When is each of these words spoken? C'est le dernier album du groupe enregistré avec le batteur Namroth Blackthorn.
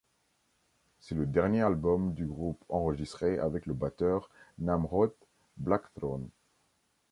C'est 0.99 1.13
le 1.13 1.27
dernier 1.27 1.61
album 1.61 2.15
du 2.15 2.25
groupe 2.25 2.63
enregistré 2.69 3.37
avec 3.37 3.67
le 3.67 3.75
batteur 3.75 4.31
Namroth 4.57 5.15
Blackthorn. 5.57 6.27